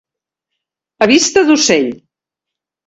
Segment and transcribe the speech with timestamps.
[1.05, 1.91] A vista d'ocell.